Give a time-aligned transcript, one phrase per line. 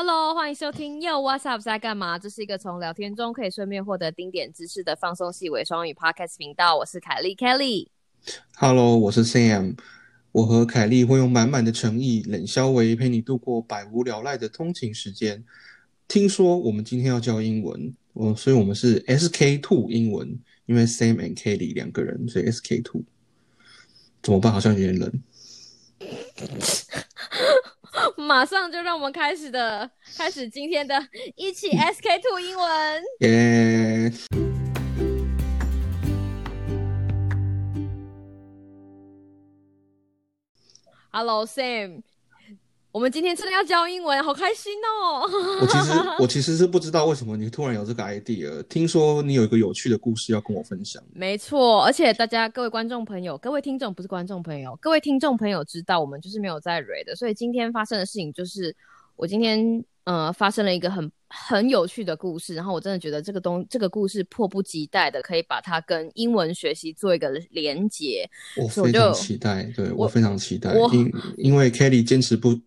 [0.00, 2.16] Hello，欢迎收听 Yo What's Up 在干嘛？
[2.16, 6.76] 这是一个从聊天中可以顺便获得丁点知识的放松系伪双语 Podcast 频道。
[6.76, 7.88] 我是凯莉 Kelly。
[8.54, 9.76] Hello，我是 Sam。
[10.30, 15.44] 我和凯莉会用满满的诚意、冷消维陪你度过百无聊赖的通勤时间。
[16.06, 23.02] 听说我们今天要教英文，我所以我们是 SK Two 英文，因为 Sam and Kelly 两个人，所以 SK Two。
[24.22, 24.52] 怎么办？
[24.52, 25.12] 好像有点冷。
[28.18, 31.00] 马上就让我们开始的，开始今天的
[31.36, 33.02] 一起 SK Two 英文。
[33.20, 34.12] 耶、
[41.12, 42.02] Hello Sam，
[42.98, 45.22] 我们今天真的要教英文，好开心哦！
[45.60, 48.60] 我其实我其实是不知道为什么你突然有这个 idea。
[48.64, 51.00] 听说你有一个有趣的故事要跟我分享。
[51.14, 58.74] 没错，而且大家各位观众朋友、各位听众不是观众朋友，各位听众朋友知道我们就是没有在蕊的，所以今天发生的事情就是
[59.14, 68.28] 我今天呃发生了一个很很有趣的故事，然后我真的觉得这个东这个故事迫不及待的可以把它跟英文学习做一个连接。
[68.56, 72.58] 我非常期待，对我我非常期待，因因为 Kelly 坚持不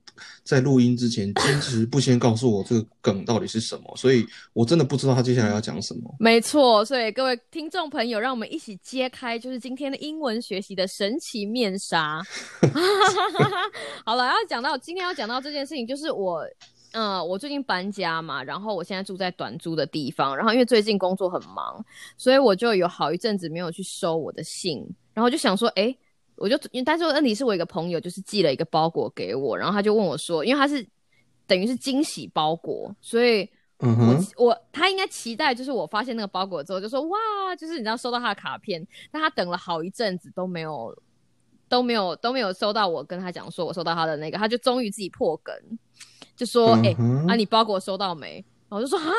[0.44, 6.16] 在录音之前坚持不先告诉我这个梗到底是什么，所以我真的不知道他接下来要讲什么。
[6.20, 12.22] 没错，所以各位听众朋友，让我们一起揭开就是今天的英文学习的神奇面纱。
[14.06, 16.46] 好了，要讲到今天要讲到这件事情，就是我，
[16.94, 21.84] 嗯，我最近搬家嘛，然后我现在住在短租的地方，然后因为最近工作很忙，
[22.18, 25.96] 所以我就有好一阵子没有去收我的信，然后就想说，哎。
[26.42, 30.86] 我就，但是问题是我一个朋友就是寄了一个包裹给我，然后他就问我说，因为他是
[31.46, 33.48] 等于是惊喜包裹，所以
[33.80, 40.96] 嗯哼，我我他应该期待，就是我发现那个包裹之后，就说哇，就是你知道收到他的卡片，但他等了好一阵子都没有
[41.70, 45.56] 都没有都没有收到我跟他讲说我收到他的那个，他就终于自己破梗，
[46.36, 46.96] 就说哎、
[47.28, 48.44] 啊你包裹收到没？
[48.70, 49.12] 然后我就说啊，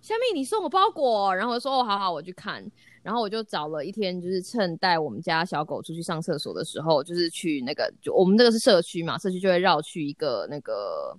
[0.00, 0.38] 虾米？
[0.38, 2.64] 你送我包裹，然后我就说哦好好我去看，
[3.02, 11.16] 然后我就找了一天，就是趁带我们家小狗出去上厕所的时候，就是去那个就我们这个是社区嘛，社区就会绕去一个那个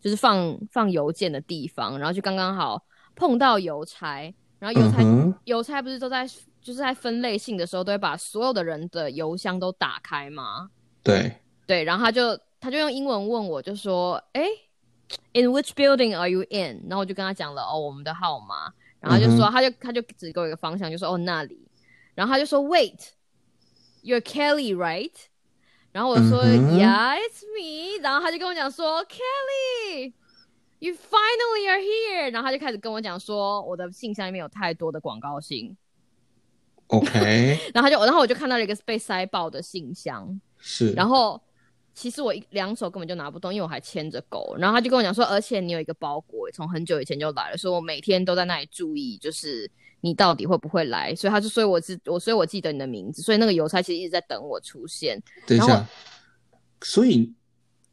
[0.00, 2.80] 就是放放邮件的地方，然后就刚刚好
[3.16, 6.26] 碰到邮差，然后邮差、嗯，邮差不是都在
[6.60, 10.70] 就是在分类信的时候都会把所有的人的邮箱都打开吗？
[11.02, 11.34] 对，
[11.66, 14.46] 对，然后他就他就用英文问我，就说，哎
[15.34, 16.86] ，In which building are you in？
[16.88, 18.72] 然后我就跟他讲了哦我们的号码，
[19.04, 21.58] 然后就说，嗯他就他就指给我一个方向，就说哦那里，
[22.14, 25.12] 然后他就说，Wait，you're Kelly right？
[25.92, 28.02] 然后我说、嗯 Yeah，it's me。
[28.02, 32.32] 然后他就跟我讲说，Kelly，you finally are here。
[32.32, 35.76] 然后他就开始跟我讲说，我的信箱里面有太多的广告信
[36.88, 41.40] ，OK， 然后他就然后我就看到了一个被塞爆的信箱，是，然后
[41.94, 44.56] 其实我一两手根本就拿不动，因为我还牵着狗。
[44.58, 51.14] 然后他就跟我讲说，而且你有一个包裹，从很久以前就来了，所以我每天都在那里注意，就是你到底会不会来。
[51.14, 55.22] 所以他就，所以我知我，所以我记得你的名字，所以那个邮差其实一直在等我出现。
[55.46, 55.88] 等一下，
[56.82, 57.32] 所以，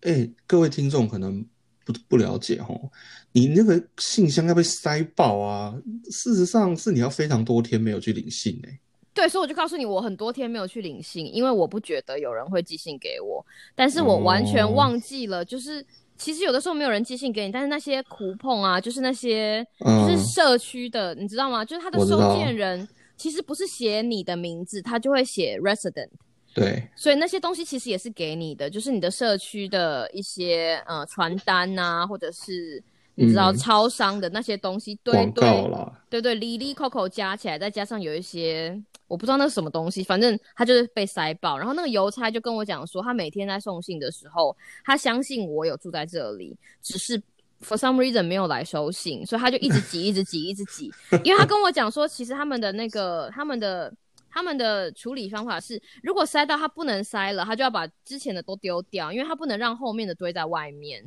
[0.01, 1.45] 哎、各位听众可能
[1.85, 2.91] 不不了解哦，
[3.31, 5.73] 你那个信箱要被塞爆啊！
[6.09, 8.79] 事实上是你要非常多天没有去领信哎、
[9.13, 13.45] 对，所以我就告诉你，我很多天没有去领信，因为我不觉得有人会寄信给我，
[13.75, 15.85] 但是我完全哦忘记了，就是
[16.17, 21.65] 其实有的时候没有人寄信给你，但是那些苦碰啊，就是那些就是嗯社区的，你知道吗？
[21.65, 26.09] 就是他的收件人其实不是写你的名字，他就会写 resident。
[26.53, 32.83] 对，所以那些东西其实也是给你的，就是你的社区的一些呃传单呐、或者是
[33.15, 41.57] 你知道嗯超商的那些东西，对广告对啦，对对，里里扣扣加起来，再加上有一些我不知道那是什么东西，反正他就是被塞爆。
[41.57, 47.17] 然后那个邮差就跟我讲说，他每天在送信的时候，他相信我有住在这里，只是
[47.61, 50.91] for some reason 没有来收信，所以他就一直挤， 一直挤，一直挤。
[51.23, 53.93] 因为他跟我讲说，其实他们的那个他们的。
[54.33, 61.03] 他们的处理方法是，如果塞到他不能塞了，他就要把之前的都丢掉，因为他不能让后面的堆在外面。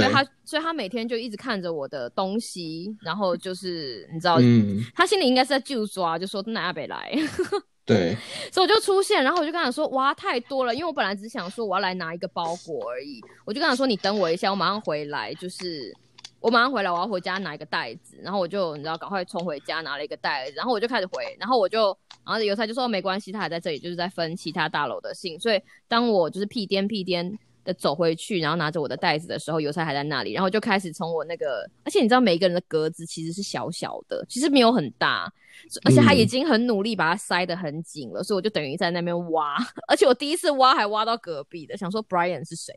[0.00, 7.12] 所以，他，所以他每天就一直看着我的东西，然后就是你知道，嗯，他心里应该是在就抓，就说那阿北来，
[7.86, 8.16] 对，
[8.52, 15.94] 所以我就出现，然后我就跟他说，哇，太多了，因为我本来只想说我要来拿一个包裹而已，我就跟他说，你等我一下，我马上回来，就是
[16.40, 27.38] 我马上回来，我要回家拿一个袋子，然后我就你知道赶快冲回家拿了一个袋子，然后我就开始回，然后我就，然后邮差就说没关系，他还在这里，就是在分其他大楼的信，所以当我就是屁颠屁颠。
[27.64, 35.32] 的走回去，然后拿着我的袋子的时候，邮差还在那里，然后就开始从我那个，而且你知道每一个人的格子其实是小小的，其实没有很大，
[35.84, 39.56] 而且他已嗯经很努力把它塞得很紧了，所以我就等于在那边挖，
[39.88, 42.74] 而且我第一次挖还挖到隔壁的，想说 Brian 是谁，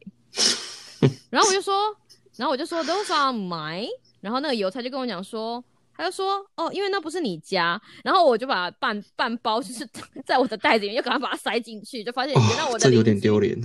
[1.29, 1.95] 然后我就说
[2.37, 3.89] 然后我就说 Those are mine。
[4.19, 5.63] 然后那个邮差就跟我讲说，
[5.95, 7.79] 他就说哦，因为那不是你家。
[8.03, 9.87] 然后我就把半半包就是
[10.25, 13.55] 在我的袋子里面，又赶快把它塞进去，就发现原来我的这有点丢脸。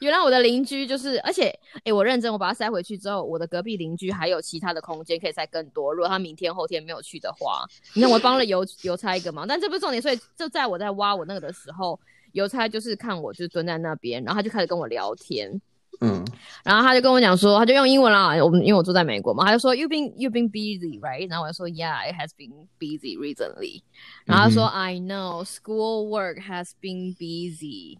[0.00, 1.48] 原来我的邻居就是，而且
[1.84, 5.92] 哎，我认真，我把它塞回去之后，我的隔壁邻居还有其他的空间可以塞更多。
[5.92, 7.64] 如果他明天后天没有去的话，
[7.94, 10.02] 你看我帮了邮邮差一个忙，但这不是重点。
[10.02, 11.98] 所以就在我在挖我那个的时候，
[12.32, 15.60] 邮差就是看我就蹲在那边，然后他就开始跟我聊天。
[16.02, 16.22] 嗯，
[16.62, 21.26] 然后他就跟我讲说，他就用英文啦，我们因为我住在美国嘛，他就说 You've been you've been busy right？
[21.30, 23.80] 然后我就说 Yeah, it has been busy recently。
[24.26, 27.96] 然后他说 I know school work has been busy。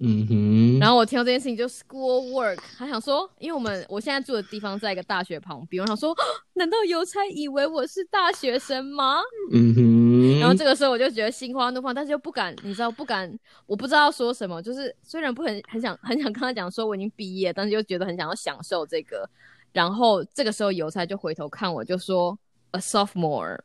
[0.00, 6.14] 嗯哼，然后我听到这件事情就 school work，他想说，因为我们我现在住的地方在一个大学旁边，我想说，
[6.54, 9.20] 难道邮差以为我是大学生吗？
[9.52, 13.32] 嗯哼，然后这个时候我就觉得心花怒放，但是又不敢，你知道不敢，
[13.66, 19.28] 我不知道说什么，就是虽然不很很想很想跟他讲说我已经毕业，但是又觉得很想要享受这个，
[19.72, 22.38] 然后这个时候邮差就回头看我，就说
[22.70, 23.58] a sophomore。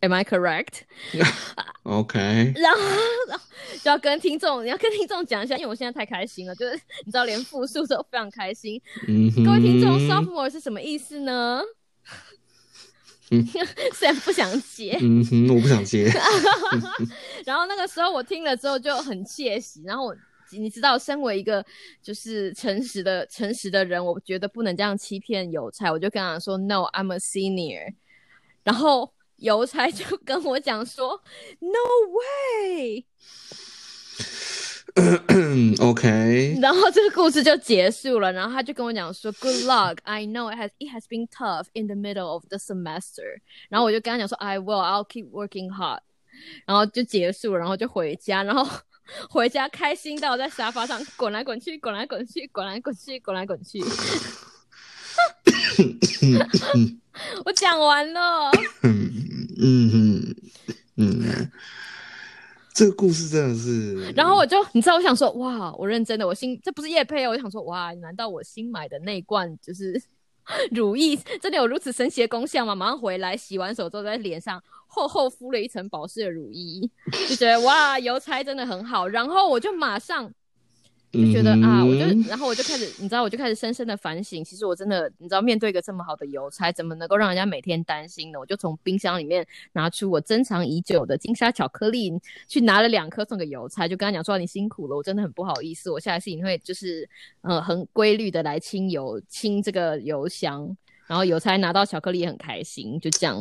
[0.00, 0.82] Am I correct?
[1.84, 2.18] OK。
[2.56, 2.78] 然后，
[3.28, 3.44] 然后
[3.82, 8.80] 就要跟听众，你要跟听众讲一下，因为我现在太开心了，就是你知道，连复述都非常开心。
[9.08, 11.62] 嗯，各位听众，sophomore 是什么意思呢？
[13.30, 13.44] 嗯，
[13.94, 16.12] 虽然不想接，嗯哼，我不想接。
[17.44, 20.16] 然后那个时候我听了之后就很窃喜，然后我
[20.52, 21.64] 你知道，身为一个
[22.02, 27.94] 就是诚实的诚实的人，我觉得不能这样欺骗邮差，我就跟他说：“No, I'm a senior。”
[28.62, 29.15] 然后。
[29.36, 31.22] 邮差就跟我讲说
[31.60, 31.78] ：“No
[32.12, 33.04] way。
[35.80, 38.32] ”OK，然后这个故事就结束了。
[38.32, 39.98] 然后他就跟我讲说：“Good luck.
[40.04, 44.80] I know it has it has been tough in the middle of the semester。”然后我就跟他讲说：“I will.
[44.80, 46.00] I'll keep working hard。”
[46.66, 48.42] 然后就结束了，然后就回家。
[48.42, 48.66] 然后
[49.28, 53.80] 回家开心到在沙发上滚来滚去，滚来滚去，滚来滚去，滚来滚去。
[57.44, 58.50] 我讲完了。
[58.82, 59.10] 嗯
[59.58, 60.36] 嗯
[60.96, 61.50] 嗯，
[62.74, 64.10] 这个故事真的是。
[64.12, 70.00] 然后我就，你知道，我想说，哇，我认真的，我新这不是叶配哦，我想说，哇，难道我新买的那罐就是
[70.70, 72.74] 乳液，真的有如此神奇的功效吗？
[72.74, 76.88] 马上回来洗完手之后，在脸上厚厚敷了一层保湿的乳液，
[77.28, 79.08] 就觉得哇，邮差真的很好。
[79.08, 80.30] 然后我就马上。
[81.16, 84.44] 就觉得啊，我就然后我就开始，你知道，我就开始深深的反省。
[84.44, 88.38] 其实我真的，你知道，面对一个这么好的邮差，怎么能够让人家每天担心呢？
[88.38, 92.12] 我就从冰箱里面拿出我珍藏已久的金沙巧克力，
[92.48, 97.08] 去拿了两颗送给邮差，就跟他讲说：“你辛苦了，我真的很不好意思，我下一次一定会就是
[97.42, 103.36] 呃很规律的来清邮清这个邮箱。”然后邮差拿到巧克力也很开心，就这样，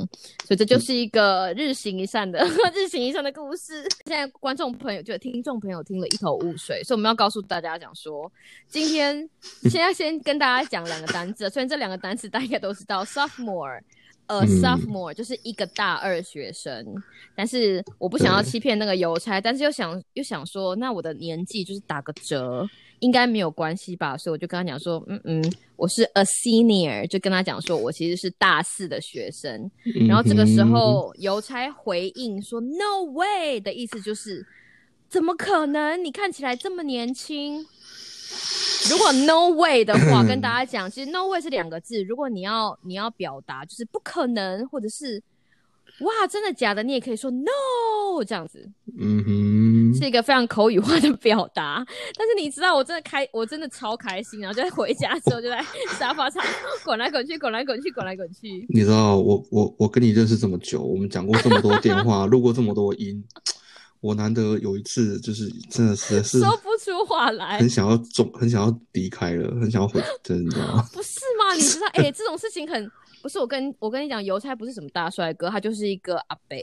[0.45, 2.39] 所以这就是一个日行一善的
[2.73, 3.81] 日行一善的故事。
[4.06, 8.31] 现在观众朋友就听众朋友听了一头雾水，所以我们要告诉大家讲说，
[8.67, 9.27] 今天
[9.69, 13.81] 现在先跟大家讲两个单词，虽然这两个单词大家都知道，sophomore，
[14.27, 16.85] 呃，sophomore 就是一个大二学生，
[17.35, 22.68] 但是我不想要欺骗那个邮差，但是又想又想说，那我的年纪就是打个折。
[23.00, 29.69] 应该没有关系吧，所以我就跟他讲说，嗯嗯，我是 a senior，就跟他讲说我其实是大四的学生。
[30.07, 34.45] 然后这个时候邮差回应说 no way 的意思就是，
[35.09, 36.03] 怎么可能？
[36.03, 37.65] 你看起来这么年轻。
[38.89, 42.04] 如果 no way 的话， 跟大家讲，其实 no way 是两个字。
[42.04, 45.21] 如果你要你要表达就是不可能，或者是。
[45.99, 46.83] 哇，真的假的？
[46.83, 51.85] 你也可以说 no 这样子，嗯哼，是一个非常口语化的表达。
[52.18, 55.64] 但是你知道，我真的开，我真的超开心，然后就在回家之后就在
[55.97, 56.44] 沙发上
[56.83, 58.66] 滚来滚去，滚来滚去，滚来滚去。
[58.68, 63.23] 你知道，我我我跟你认识这么久，我们讲过这么多电话，录过这么多音，
[64.02, 70.57] 我难得有一次就是真的是是说不出话来，很想要走，很想要离开了，很想要回，真的
[70.92, 71.54] 不是吗？
[71.56, 72.92] 你知道，哎，这种事情很。
[73.25, 76.55] 不是我跟我跟你讲，邮差不是什么大帅哥，他就是一个阿伯。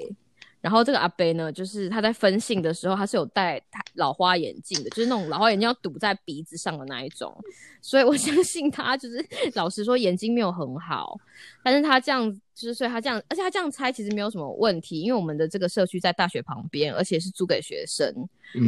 [0.61, 3.61] 然后这个阿伯呢，就是他在分信的时候，他是有戴
[3.95, 7.37] 老花眼镜的，就是那种老花眼镜要堵在鼻子上的那一种。
[7.81, 11.19] 所以我相信他就是老实说眼睛没有很好，
[11.65, 18.15] 但是他这样就是所以他这样，而且他这样猜其实没有什么问题，因为我们的这个社区在大学旁边，而且是租给学生。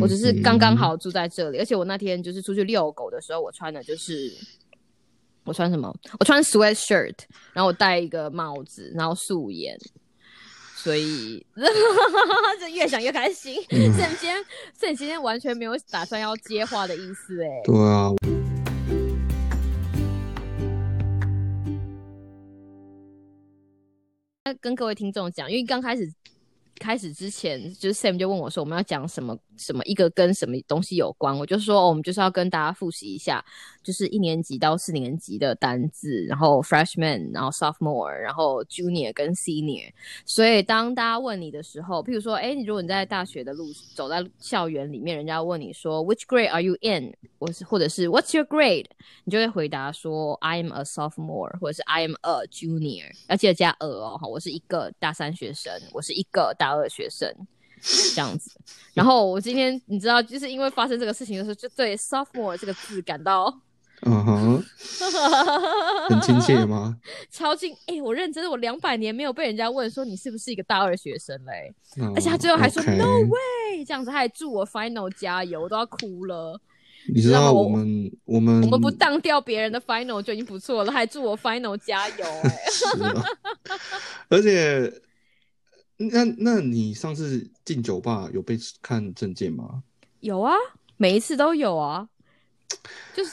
[0.01, 4.33] 我只是刚刚好住在这里，而且我那天就是出去遛狗的时候，我穿的就是。
[5.45, 5.95] 我穿什么？
[6.19, 7.15] 我穿 sweat shirt，
[7.53, 9.79] 然后我戴一个帽子，然后素颜，
[10.75, 11.45] 所以
[12.59, 13.55] 就越想越开心。
[13.65, 17.49] 所以今天，所以今天完全没有打算要接话的意思，哎。
[17.65, 18.11] 对啊。
[24.61, 26.11] 跟各位听众讲，因为刚开始
[26.79, 33.45] 开始之前，就是 Sam 就问我说，我们要讲什么什么一个跟什么东西有关，我就说、我们就是要跟大家复习一下，
[33.83, 39.91] 就是一年级到四年级的单字，然后 freshman，然后 sophomore，然后 junior 跟 senior。
[40.25, 47.15] 所以当大家问你的时候，譬如说，哎，你如果你在大学的路走在校园里面，人家问你说 Which grade are you in？
[47.39, 48.87] 或是或者是 What's your grade？
[49.25, 57.33] 你就会回答说 I am a sophomore，或者是 I am a junior，要记得加 a 哦，我是一个大三学生，我是一个大二学生。
[58.15, 58.51] 这样子，
[58.95, 63.53] 然后我今天你知道，就是因为发生这个事情的时候，就对 sophomore 这个字感到
[64.07, 64.65] 嗯哼，
[66.11, 66.97] 很亲切吗？
[67.31, 67.75] 超近。
[67.87, 76.61] 哎、我认真的，我两百年没有被人家问说你是不是一个大二学生嘞、嗯而且他最后还说 no way，这样子，他还祝我 final 加油，我都要哭了。
[77.15, 82.59] 你知道我我们我们我们不当掉别人的 final 就已经不错了，还祝我 final 加油、 哎，
[84.29, 84.91] 而且
[85.97, 89.85] 那那你上次进酒吧有被看证件吗？
[90.21, 90.53] 有啊，
[90.97, 92.09] 每一次都有啊，
[93.15, 93.33] 就是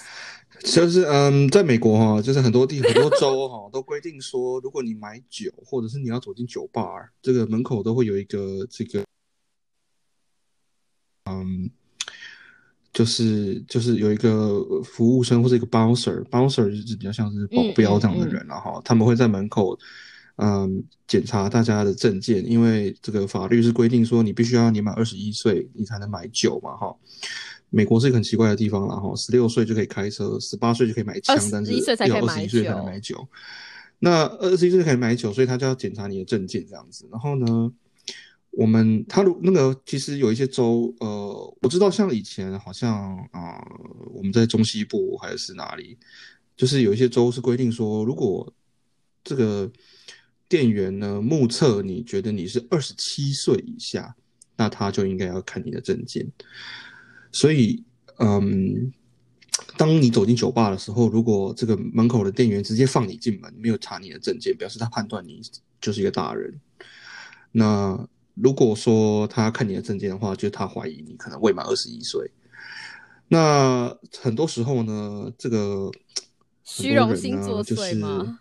[0.59, 6.83] 就是嗯，在美国哈，就是很多地很多州哈 都规定说，如果你买酒或者是你要走进酒吧，
[7.21, 9.03] 这个门口都会有一个这个，
[11.25, 11.67] 嗯，
[12.93, 19.79] 就是就是有一个服务生或者一个 bouncer，bouncer 就是比较像是保镖这样的人然后他们会在门口。
[20.43, 26.95] 嗯，检查大家的证件，因为这个法律是规定说你必须要年满二十一岁，你才能买酒嘛，哈。
[27.69, 33.27] 美国是一个很奇怪的地方啦，哈，十六岁就可以开车，十八岁就可以买枪，但是21岁才可以要二十一岁才能酒买酒。
[33.99, 37.07] 那二十一岁就可以买酒，所以他就要检查你的证件这样子。
[37.11, 37.71] 然后呢，
[38.49, 45.97] 我们他如那个其实有一些州，呃，我知道像以前好像啊、呃我们在中西部还是哪里，
[46.57, 48.51] 就是有一些州是规定说，如果
[49.23, 49.71] 这个
[50.51, 54.13] 店员呢目测你觉得你是二十七岁以下，
[54.57, 56.29] 那他就应该要看你的证件。
[57.31, 57.81] 所以，
[58.19, 58.91] 嗯，
[59.77, 65.41] 当你走进酒吧的时候，如果这个门口的店员直接放你进门，没有查你的证件，表示他判断你
[65.79, 66.59] 就是一个大人。
[67.53, 72.29] 那如果说他看你的证件的话，就是他怀疑你可能未满二十一岁。
[73.29, 75.89] 那很多时候呢，这个
[76.65, 78.40] 虚荣心作祟吗？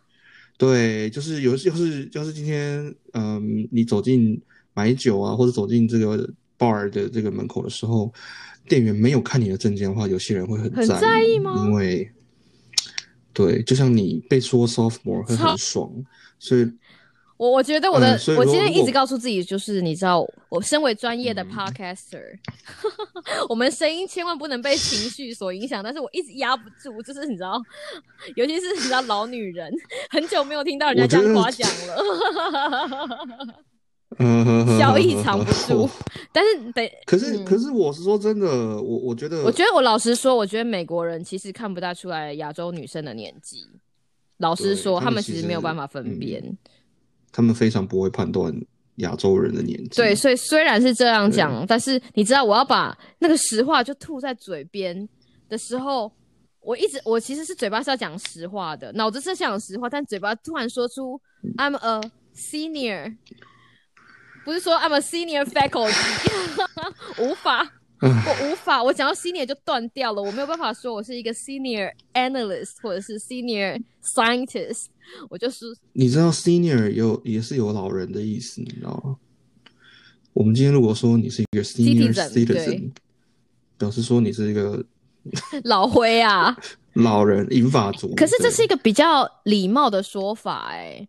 [0.61, 4.39] 对，就是有，要是要是今天，嗯，你走进
[4.75, 8.13] 买酒啊，或者走进这个 bar 的这个门口的时候，
[8.69, 11.65] 店员没有看你的证件的话，有些人会很很在在意吗？
[11.65, 12.13] 因为，
[13.33, 15.91] 对，就像你被说 sophomore 会很爽，
[16.39, 16.71] 所以
[17.41, 22.21] 我我觉得我的，嗯我今天一直告诉自己，就是你知道，我身为专业的嗯 podcaster，、
[23.49, 25.83] 我们声音千万不能被情绪所影响。
[25.83, 27.59] 但是我一直压不住，就是你知道，
[28.37, 29.73] 尤其是你知道老女人，
[30.11, 33.57] 很久没有听到人家这样夸奖了，
[34.19, 35.89] 呃，笑意藏不住。
[36.35, 38.47] 但是得，可是，嗯可是我是说真的，
[38.83, 43.67] 我我觉得，我觉得我老实说，我觉得美国人其实看不大出来亚洲女生的年纪。
[44.37, 46.59] 老实对说，他们其实没有办法分嗯辨。
[47.33, 48.55] 他们非常不会判断
[48.97, 49.97] 亚洲人的年纪。
[49.97, 55.09] 对，所以虽然是这样讲，但是你知道，我要把那个实话就吐在嘴边
[55.49, 56.13] 的时候，
[56.61, 61.21] 我一直我其实是嘴巴是要讲实话的，脑子是想实话，但嘴巴突然说出
[61.57, 62.01] I'm a
[62.35, 63.17] senior，
[64.45, 65.95] 不是说 I'm a senior faculty，
[67.23, 67.80] 无法。
[68.01, 74.87] 我无法，我讲到 senior 就断掉了，我没有办法说我是一个 senior analyst 或者是 senior scientist，
[75.29, 79.17] 我就是你知道 senior 有也是有老人的意思，你知道吗？
[80.33, 82.91] 我们今天如果说你是一个 senior Citizen，citizen，
[83.77, 84.85] 表示说你是一个
[85.65, 86.57] 老灰啊。
[86.95, 88.15] 老人银发族。
[88.17, 91.07] 可是这是一个比较礼貌的说法、哎，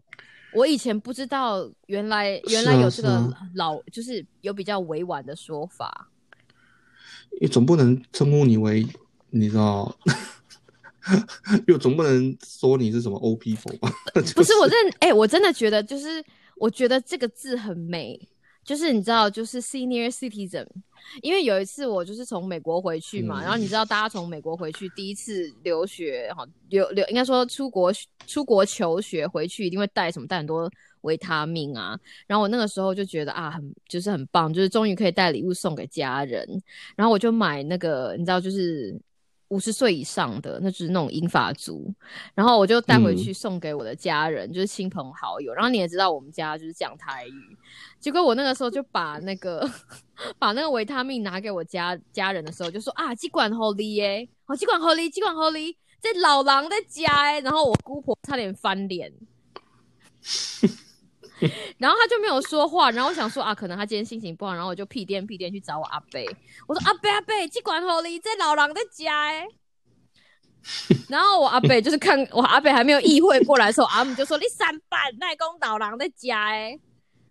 [0.53, 6.09] 我以前不知道，原来原来有这个是啊老，就是有比较委婉的说法。
[7.39, 8.85] 你总不能称呼你为
[9.29, 9.95] 你知道，
[11.67, 13.91] 又总不能说你是什么 O people 吧？
[14.35, 16.23] 不是我认，哎、我真的觉得，就是
[16.57, 18.19] 我觉得这个字很美，
[18.63, 20.67] 就是你知道，就是 senior citizen。
[21.23, 27.91] 因为有一次我就是从美国回去嘛，嗯然后你知道大家从美国回去第一次留学，哈，留留应该说出国
[28.27, 30.71] 出国求学回去一定会带什么带很多
[31.01, 36.47] 维他命啊，然后我那个时候就觉得啊很就是很棒，就是终于可以带礼物送给家人，
[36.95, 38.99] 然后我就买那个你知道就是
[39.49, 41.93] 五十岁以上的，那就是那种英法族，
[42.33, 45.53] 然后我就带回去送给我的家人，就是亲朋好友。
[45.53, 47.57] 然后你也知道我们家就是讲台语，
[47.99, 49.69] 结果我那个时候就把那个
[50.39, 59.11] 把那个维他命拿给我家家人的时候，就说啊，这管好利耶，哦，这管好利，这管好利，这老狼在家哎，然后我姑婆差点翻脸。
[61.77, 66.19] 然后他就没有说话，然后我想说啊，可能他今天心情不好，然后我就屁颠屁颠去找我阿伯，
[66.67, 69.45] 我说阿伯阿伯，这管好你这老人在家哎。
[71.09, 76.79] 然后我阿伯就是看我阿伯还没有意会过来的时候，阿姆就说你三板赖公老人在家哎，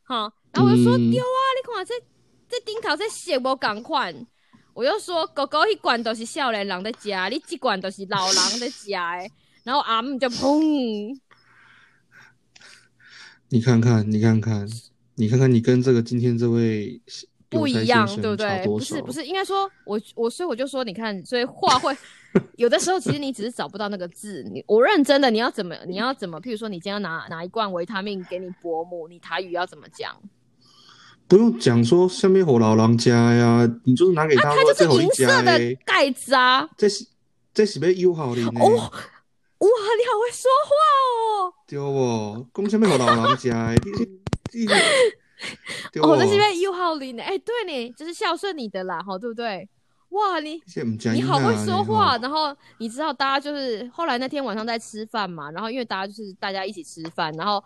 [0.03, 1.95] 好，然后我就说丢啊，你看这
[2.49, 4.13] 这顶头这写无赶快，
[4.75, 9.31] 我就说狗狗一管都是少年人在家，你一管都是老人在家哎，
[9.63, 11.17] 然后阿姆就砰。
[13.51, 14.67] 你看看，你看看，
[15.17, 17.01] 你看看，你跟这个今天这位
[17.49, 18.65] 不一样，对不对？
[18.65, 21.95] 不是，不是，应该说，我我所以我就说，你看，所以话会
[22.57, 24.43] 有的时候，其实你只是找不到那个字。
[24.53, 26.41] 你我认真的，你要怎么，你要怎么？
[26.41, 30.17] 譬如说，你今天拿拿一罐维他命给你伯母，你台语要怎么讲？
[31.27, 36.69] 不用讲说下面火老狼家呀，你就是拿给他，他就是银色的盖子啊。
[36.77, 37.05] 这是
[37.53, 38.93] 这是被友好的哦。
[39.91, 40.71] 哇，你好会说话
[41.43, 41.53] 哦！
[41.67, 43.81] 对哦，讲什么给老人家 的？
[46.01, 47.23] 哦，这是因为友好的呢。
[47.23, 49.69] 哎，对呢，就是孝顺你的啦，哈，对不对？
[50.11, 50.63] 哇，你
[51.13, 52.17] 你好会说话。
[52.19, 57.63] 然后你知道，大家就是后来那天晚上在吃饭嘛，然后因为大家就是大家一起吃饭，然后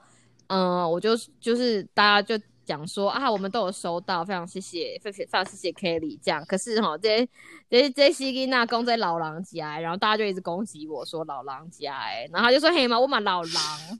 [0.46, 2.42] 嗯，我就就是大家就。
[2.64, 6.44] 讲说啊，我们都有收到，非常谢谢，非常谢谢 Kelly 这样。
[6.46, 7.28] 可是哈，这
[7.70, 13.98] 这这西吉娜公在老狼家，然后大家就一直攻击我说老狼家，哎，然后他就说嘿嘛，我嘛老狼。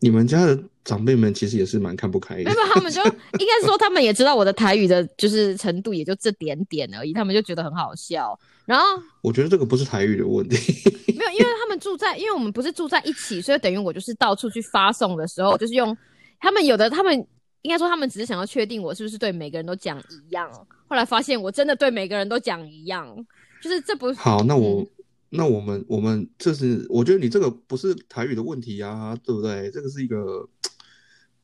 [0.00, 8.36] 你们家的长辈们其实也是蛮看不开的，没有，他们就应该说他们也知道我的台语的就是程度也就这点点而已，他们就觉得很好笑。
[8.64, 8.84] 然后
[9.22, 10.56] 我觉得这个不是台语的问题，
[11.16, 15.96] 没有，因为他们住在，因为我们不是住在一起，所以等于我就是到处去发送的时候，就是用
[16.40, 17.24] 他们有的他们。
[17.66, 20.48] 应该说，他们只是想要确定我是不是对每个人都讲一样。
[20.86, 23.12] 后来发现，我真的对每个人都讲一样，
[23.60, 24.44] 就是这不好。
[24.44, 24.86] 那我
[25.30, 29.68] 那我们我们这是，我觉得你这个不是台语的问题啊，对不对？
[29.72, 30.48] 这个是一个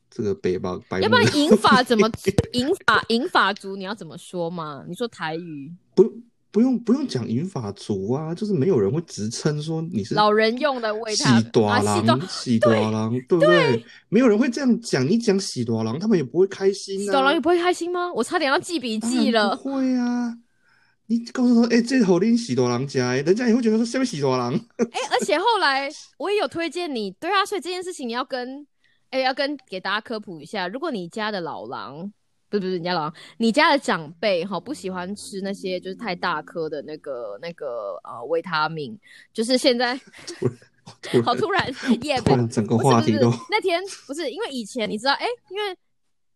[0.09, 1.01] 这个北吧白。
[1.01, 2.09] 要不然，引法怎么
[2.53, 4.85] 引法引法族你要怎么说嘛？
[4.87, 6.03] 你说台语不？
[6.53, 11.25] 不用不用讲银发族啊，就是没有人会直称说你是老人用的味道。
[11.25, 13.83] 喜多郎，喜多郎，对不对？
[14.07, 16.99] 没有人会这样讲，你讲喜多郎，他们也不会开心。
[16.99, 18.13] 喜多郎也不会开心吗？
[18.13, 19.55] 我差点要记笔记了。
[19.55, 20.37] 不会啊，
[21.07, 24.53] 你告诉他，哎，这好拎喜多郎家，人家也会觉得说下面喜多郎。
[24.77, 25.89] 哎，而且后来
[26.19, 28.67] 我也有推荐你，对啊，所以这件事情你要跟，
[29.09, 32.13] 哎，要跟给大家科普一下，如果你家的老狼。
[32.59, 38.95] 不是不是，你家老你家的长辈哈不喜欢吃那些就是太大颗的那个那个呃维他命，
[39.33, 39.99] 就是现在
[41.25, 41.67] 好突然，
[42.03, 45.75] 也不整个话题都那天不是因为以前你知道哎，因为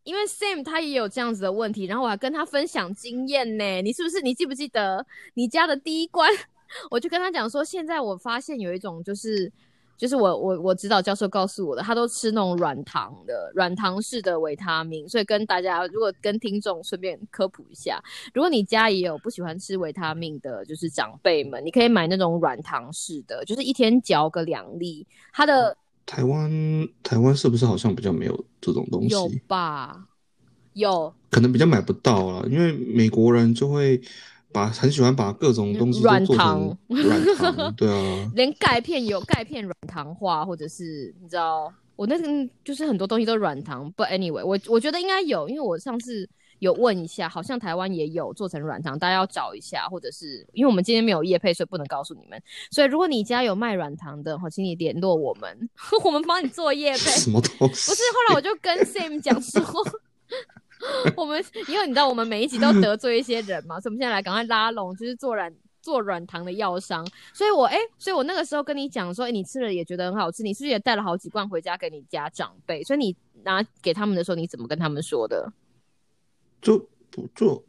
[0.03, 6.27] 因为 Sam 他也有这样子的问题，然后我还跟他分享经验呢，你是不是你记不记得你家的第一关，
[6.89, 9.51] 我就跟他讲说，现在我发现有一种就是。
[9.97, 17.99] 就是我我我指导教授告诉我的，他都吃那种软糖的软糖式的维他命，所以跟大家如果跟听众顺便科普一下，
[18.33, 25.05] 如果你家也有不喜欢吃维他命的，就是长辈们，你可以买那种软糖式的，就是一天嚼个两粒。
[25.33, 29.10] 它的台湾台湾是不是好像比较没有这种东西？
[29.10, 30.05] 有吧？
[30.73, 33.99] 有，可能比较买不到啊，因为美国人就会。
[34.58, 42.28] 把很喜欢把各种东西软糖，软糖，对啊， 连钙片有钙片软糖化，或者是你知道，我那个
[42.63, 43.93] 就是很多东西都软糖。
[43.96, 52.41] But anyway，我我觉得应该有，因为我上次有问一下，好像台湾也有做成软糖，大家要找一下，或者是因为我们今天没有叶配，所以不能告诉你们。
[52.72, 55.70] 所以如果你家有卖软糖的，好，请你联络我们，
[56.04, 57.12] 我们帮你做叶配。
[57.12, 57.91] 什么东西？
[57.91, 59.62] 不是，后来我就跟 Sam 讲说。
[61.15, 67.06] 我们因为你知道，我们每一集都得罪一些人嘛，所以我们现在来赶快拉拢，就是做软做软糖的药商。
[67.34, 72.84] 所以我哎，所以我那个时候跟你讲说，哎，你吃了也觉得很好吃，你是不是也带了好几罐回家给你家长辈？
[72.84, 75.52] 所以你拿给他们的时候，你怎么跟他们说的？
[76.62, 76.78] 就
[77.12, 77.63] 不就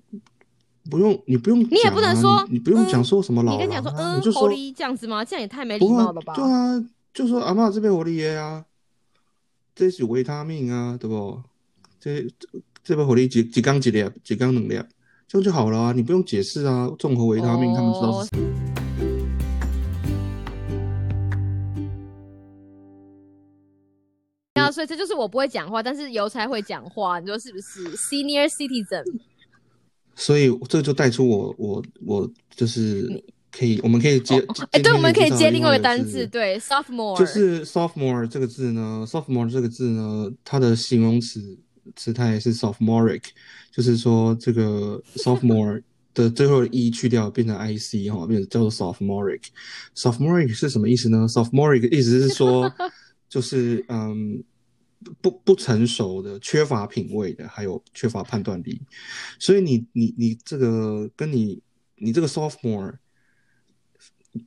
[0.90, 5.24] 不用你不用，你也不能说，你不用讲说什么老，你跟讲说嗯，就说这样子吗？
[5.24, 6.34] 这样也太没礼貌了吧？
[6.34, 8.64] 对啊，就说阿妈这边活力耶啊，
[9.74, 11.42] 这是维他命啊，对不？
[12.00, 12.26] 这。
[12.88, 14.82] 这边火力几几缸几粒，几缸能量，
[15.26, 15.92] 这样就好了啊！
[15.92, 16.90] 你不用解释啊。
[16.98, 18.30] 综合维他命，他们知道是。
[24.54, 29.04] 啊，所以这就是我不会讲话，但是邮差会讲话，你说是不是？Senior citizen。
[30.14, 33.22] 所以这就带出我我我就是
[33.52, 37.18] 可以，我们可以接哎，对，我们可以接另外一个单字，对，sophomore。
[37.18, 41.58] 就是 sophomore 这个字呢，sophomore 这个字呢，它的形容词。
[41.96, 43.22] 词态是 sophomoric，
[43.70, 45.82] 就是说这个 sophomore
[46.14, 49.42] 的最后的 e 去掉，变成 ic 哈，变成叫做 sophomoric。
[49.94, 52.72] sophomoric 是什么意思呢？sophomoric 意思是说，
[53.28, 54.42] 就是嗯，
[55.20, 58.80] 不不成熟的、缺乏品味的，还有缺乏判断力。
[59.38, 61.60] 所以你你你这个跟你
[61.96, 62.94] 你这个 sophomore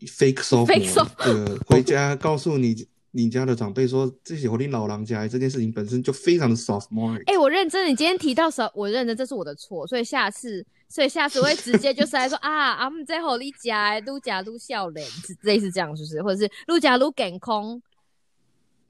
[0.06, 2.88] fake sophomore 这个回家告诉你。
[3.12, 7.24] 你家的长辈说自己活你老狼家这件事情本身就非常的 soft m o r e。
[7.26, 15.06] 哎，我认真，你今天提到时，我认真，这是我的错，所以下次，所以下次我会直接就是来说 啊，阿姆在火里家，撸家撸笑脸，
[15.42, 16.24] 类似这样，是不是？
[16.24, 17.82] 或者是撸家撸健康。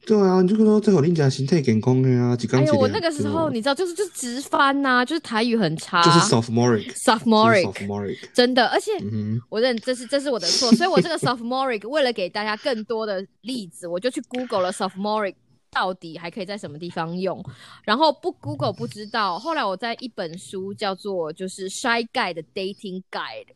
[0.06, 2.60] 对啊，你就说最好你讲形态健康的啊，几刚。
[2.60, 8.92] 哎呦，我那个时候你知道，就是就是直翻呐，就是台语很差，就是 sophomoric，sophomoric，真的，而且
[9.50, 15.36] 我认这是这是我的错，所以我这个 sophomoric 为了给大家更多的例子，我就去 Google 了 sophomoric
[15.72, 17.42] 到底还可以在什么地方用，
[17.84, 23.54] 然后不 Google 不知道，后来我在一本书叫做就是 Shy Guy 的 Dating Guide。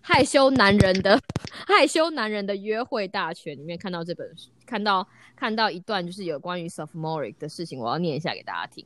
[0.00, 1.20] 害羞男人的
[1.66, 8.84] 害羞男人的约会大全里面看到这本书，看到看到一段就是有关于 sophomoric 的事情，我要念一下给大家听。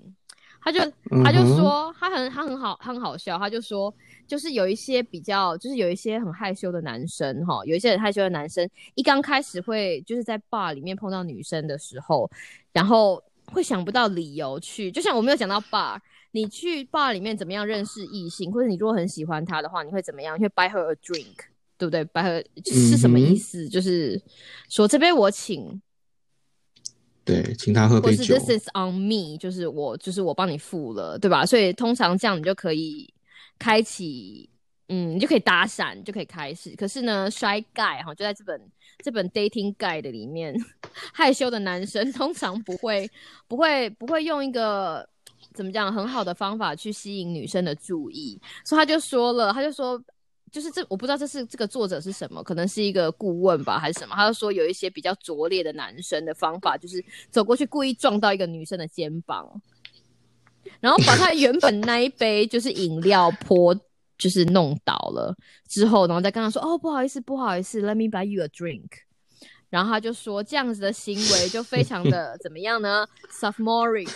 [0.61, 0.81] 他就
[1.23, 3.95] 他就说他很他很好他很好笑，他就说
[4.27, 12.31] 就是有一些比较就是有一些很害羞的男生哈，有一些很害羞的男生一刚开始会就是在 bar 里面碰到女生的时候，
[12.73, 13.23] 然后
[13.53, 16.01] 会想不到理由去，就像我没有讲到 bar。
[16.35, 20.37] 你去 bar 里面怎么样认识异性，或者你如果很喜欢他的话，你会怎么样？
[20.37, 21.37] 你会 buy her a drink，
[21.79, 23.69] 对不对？buy her 是什么意思？
[23.69, 24.21] 就是
[24.69, 25.81] 说这杯我请，
[27.25, 28.19] 对，请他喝杯酒。
[28.19, 31.47] 或是 this is on me，就是我就是我帮你付了，对吧？
[31.47, 33.15] 所以通常这样你就可以
[33.57, 34.51] 开启，
[34.89, 36.75] 嗯，你就可以搭讪，就可以开始。
[36.75, 38.61] 可是呢，shy guy 哈，就在这本
[38.99, 40.53] 这本 dating guide 里面，
[41.15, 43.09] 害羞的男生通常不会
[43.47, 45.09] 不会不会用一个。
[45.53, 45.93] 怎么讲？
[45.93, 50.03] 很好的方法去吸引女生的注意，所以他就说了，他就说，
[50.51, 54.15] 就是这我不知道这是这个作者是什么，可能是一个顾问吧，还是什么？
[54.15, 59.61] 他就说有一些比较拙劣的男生的方法，就是走过去故意撞到一个女生的肩膀，
[60.81, 63.75] 然后把他原本那一杯就是饮料泼，
[64.17, 65.37] 就是弄倒了
[65.69, 68.89] 之后，然后再跟他说：“哦，不好意思，不好意思，Let me buy you a drink。”
[69.71, 74.09] 然后他就说这样子的行为就非常的怎么样呢？Sophomoric。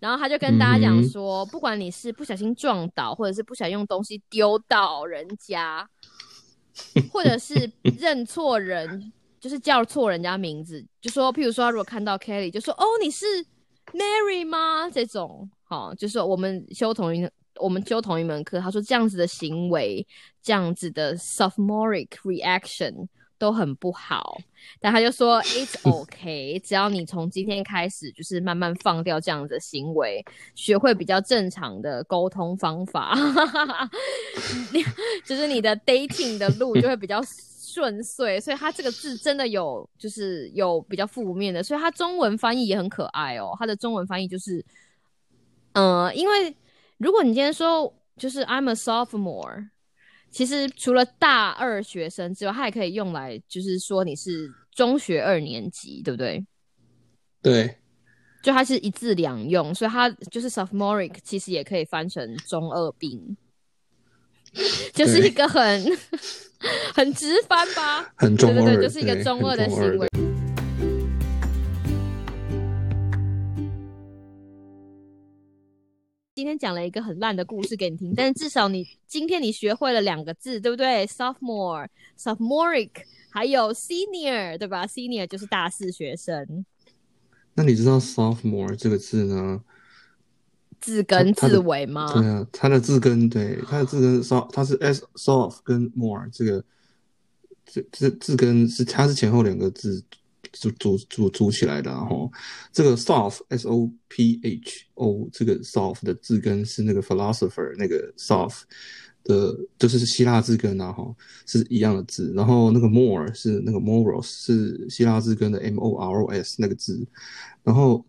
[0.00, 5.88] 然后他就跟大家讲说，不管你是不小心撞倒，或者是不小心用东西丢到人家，
[7.12, 13.26] 或者是 认错人，就是叫错人家名字，就说，譬如说，如果看到 Kelly，就说，哦，你是
[13.92, 14.88] Mary 吗？
[14.90, 20.06] 这种，好，就是我们修同一，我们修同一门课，他说这样子的行为，
[20.42, 23.08] 这样子的 sophomoric reaction。
[23.42, 24.38] 都很不好，
[24.80, 30.24] 但他就说 It's OK，只要你从今天开始就是慢慢放掉这样的行为，
[30.54, 33.16] 学会比较正常的沟通方法，
[35.26, 38.38] 就是你的 dating 的路就会比较顺遂。
[38.38, 43.56] 所以他这个字真的有就是有比较负面的，所以他中文翻译也很可爱哦。
[43.58, 44.64] 他的中文翻译就是，
[45.72, 46.56] 呃，因为
[46.98, 49.70] 如果你今天说就是 I'm a sophomore。
[50.32, 56.44] 其实除了大二学生之外，它也可以用来，就是说你是中学二年级，对不对？
[57.42, 57.76] 对，
[58.42, 63.36] 就它是一字两用，所以它就是 sophomoric，其实也可以翻成中二病，
[64.94, 65.84] 就是一个很
[66.94, 70.08] 很直翻吧，很中二，对对对，就是一个中二的行为。
[76.42, 81.86] 今天讲了一个很烂的故事给你听，但是至少你今天你学会了两个字，对不对？Sophomore、
[82.18, 82.90] Sophomoric，
[83.30, 86.66] 还有 Senior，对吧？Senior 就是大四学生。
[87.54, 89.62] 那你知道 Sophomore 这个字呢？
[90.80, 92.12] 字根字尾吗？
[92.12, 96.64] 对啊，它的字根对，它的字根 s o 它是 s soft 跟 more 这个
[97.64, 100.02] 这这字根是它是前后两个字。
[100.52, 102.30] 组组组组起来的，然后
[102.72, 108.62] 这个 soft s o p h o 这个 soft 的字根是那个 philosopher 那个 soft
[109.24, 111.14] 的，就是希腊字根然后
[111.46, 112.32] 是一样的字。
[112.34, 117.06] 然后那个 more 是那个 moros 是希腊字根的 m o r o s 那个字。
[117.62, 118.04] 然后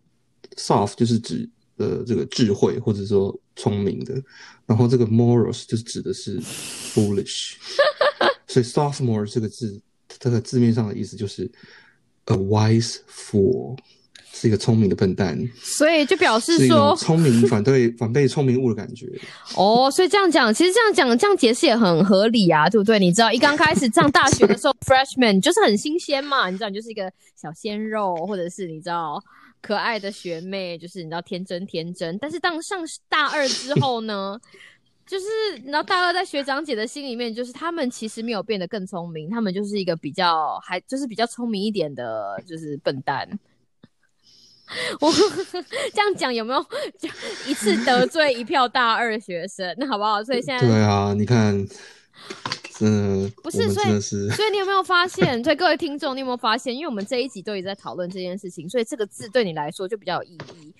[0.57, 4.21] soft 就是指呃这个智慧或者说聪明的。
[4.65, 7.53] 然后这个 moros 就是指的是 foolish。
[8.47, 9.79] 所以 sophomore 这个字
[10.19, 11.49] 它的字面上的意思就是。
[12.25, 13.77] A wise fool
[14.31, 19.07] 是一个聪明的笨蛋，所以就表示说聪明反对反被聪明误的感觉。
[19.55, 22.97] 哦，所以这样讲，其实这样讲这样解释也很合理啊，对不对？
[22.97, 29.21] 你知道一刚开始上大学的时候， freshman 就是很新鲜嘛，你知道你就是一个小鲜肉，或者是你知道
[29.61, 32.17] 可爱的学妹，就是你知道天真天真。
[32.19, 34.39] 但是当上大二之后呢？
[35.05, 35.25] 就是，
[35.65, 43.27] 然后大二在学长姐的心里面，就是他们其实没有变得更聪明，他们就是一个比较还就是比较聪明一点的，就是笨蛋。
[45.01, 45.11] 我
[45.93, 46.65] 这样讲有没有
[47.45, 49.75] 一次得罪一票大二学生？
[49.77, 50.23] 那好不好？
[50.23, 51.67] 所以现在对啊，你看，
[52.83, 53.99] 真的不是，所以
[54.31, 55.41] 所以你有没有发现？
[55.43, 56.73] 所以各位听众，你有没有发现？
[56.75, 60.73] 因为我们这一集都一直在讨论这件事情，所以这个字对你来说就比较有意义。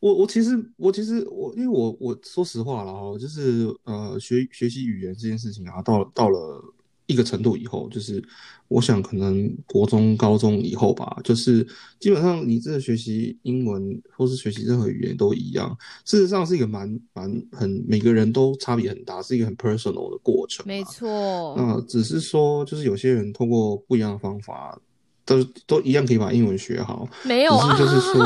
[0.00, 6.62] 我我其实我其实我因为我我说实话了哈，就是呃学学习语言这件事情啊，到到了
[7.08, 8.22] 一个程度以后，就是
[8.68, 11.66] 我想可能国中高中以后吧，就是
[11.98, 20.64] 基本上你真的学习英文或是学习任何语言都一样，事实上是一个蛮蛮很每个人都差别很大，是一个很 personal 的过程。
[20.64, 21.54] 没错。
[21.56, 24.80] 那只是说，就是有些人通过不一样的方法。
[25.28, 28.18] 都都一样可以把英文学好，没有啊，就是说，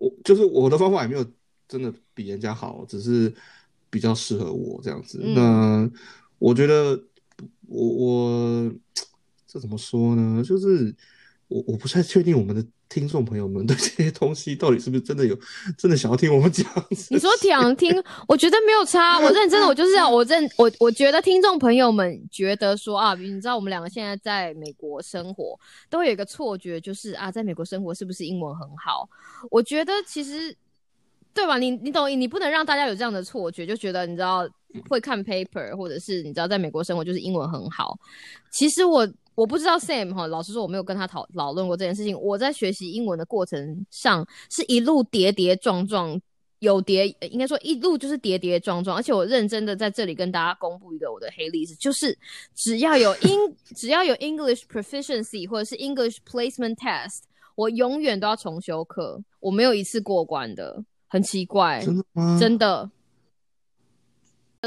[0.00, 1.24] 我就是我的方法也没有
[1.68, 3.32] 真的比人家好，只是
[3.88, 5.20] 比较适合我这样子。
[5.22, 5.88] 那
[6.40, 7.00] 我觉得，
[7.68, 8.72] 我我
[9.46, 10.42] 这怎么说呢？
[10.42, 10.94] 就是
[11.48, 12.64] 我我不太确定我们的。
[12.90, 15.38] 听众朋友们对这些东西到底是不是真的有
[15.76, 16.66] 真的想要听我们讲？
[17.10, 17.92] 你说想听，
[18.26, 19.18] 我觉得没有差。
[19.20, 25.54] 我认真的，我就是要我认我我觉得听众朋友们觉得说啊，你知道我们两个现在在美国生活，
[25.90, 29.06] 都有一个错觉，就是啊，在美国生活是不是英文很好？
[29.50, 30.56] 我觉得其实
[31.34, 31.58] 对吧？
[31.58, 34.48] 你你懂，你不能让大家有这样的错觉，就觉得你知道
[34.88, 37.98] 会看 paper，或者是你知道在美国生活就是英文很好。
[38.50, 39.08] 其实我。
[39.38, 42.20] 我不知道 Sam 哈，老实说我没有跟他讨讨论过这件事情。
[42.20, 46.20] 我在学习英文的过程上是一路跌跌撞撞，
[46.58, 48.96] 有跌应该说一路就是跌跌撞撞。
[48.96, 52.18] 而且我认真的在这里跟大家公布一个我的黑历史，就是
[52.52, 57.20] 只要有英 只要有 English proficiency 或者是 English placement test，
[57.54, 62.36] 我永远都要重修课，我没有一次过关的，很奇怪，真的吗？
[62.40, 62.90] 真的。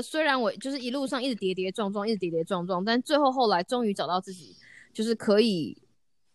[0.04, 4.56] 虽然我就是一路上一直跌跌撞撞，一直跌跌撞撞，但最后后来终于找到自己。
[4.94, 5.82] 就是可以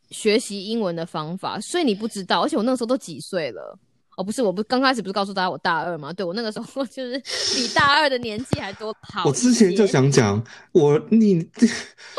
[0.09, 3.79] 学习英文的方法，所以你不知道，而且我那个时候都几岁了
[4.17, 6.11] 哦，不是，我不刚开始不是告诉大家我大二吗？
[6.11, 7.19] 对我那个时候 就是
[7.55, 9.27] 比大二的年纪还多好。
[9.27, 10.43] 我之前就想讲，
[10.73, 11.47] 我你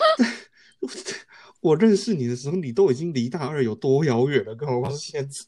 [1.60, 5.44] 我认识你的时候，你都已经离大二有多遥远了，更何况现在。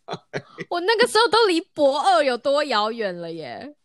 [0.72, 3.76] 我那个时候都离博二有多遥远了耶。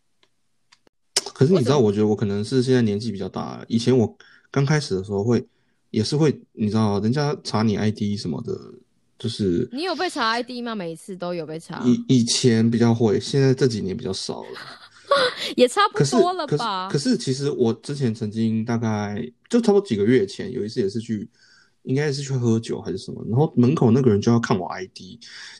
[1.35, 4.17] 可是你知道，我觉得我可能是现在年纪比较大，以前我
[4.51, 5.47] 刚开始的时候会。
[5.91, 8.53] 也是会，你知道，人家查你 ID 什么的，
[9.17, 10.75] 就是你有被查 ID 吗？
[10.75, 11.81] 每一次都有被查。
[11.87, 14.59] 以以前比较会，现在这几年比较少了，
[15.57, 16.89] 也差不多了吧？
[16.91, 21.29] 可是其实我之前曾经大概就差不多几个月前，有一次也是去，
[21.85, 24.99] 应该是去喝酒还是什么，然后门口那个人就要看我 ID，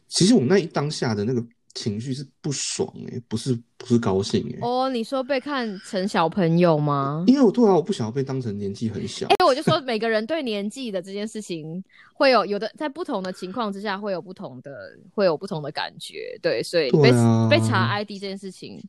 [0.09, 1.41] 其实我那一当下的那个。
[1.75, 4.59] 情绪是不爽哎，不是不是高兴哎。
[4.63, 7.25] 哦，你说被看成小朋友吗？
[7.27, 9.27] 因为我对啊，我不想要被当成年纪很小。
[9.39, 11.83] 哎，我就说每个人对年纪的这件事情，
[12.15, 16.39] 会有有的在不同的情况之下会有不同的会有不同的感觉。
[16.41, 17.11] 对，所以被
[17.51, 18.81] 被查 ID 这件事情，